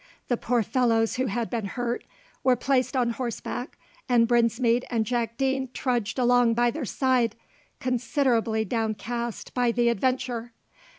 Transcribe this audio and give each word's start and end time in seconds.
The 0.29 0.35
poor 0.37 0.63
fellows 0.63 1.17
who 1.17 1.27
had 1.27 1.47
been 1.51 1.65
hurt 1.65 2.03
were 2.43 2.55
placed 2.55 2.97
on 2.97 3.11
horseback, 3.11 3.77
and 4.09 4.27
Brinsmead 4.27 4.83
and 4.89 5.05
Jack 5.05 5.37
Deane 5.37 5.69
trudged 5.75 6.17
along 6.17 6.55
by 6.55 6.71
their 6.71 6.85
side, 6.85 7.35
considerably 7.79 8.65
downcast 8.65 9.53
by 9.53 9.71
the 9.71 9.89
adventure. 9.89 10.53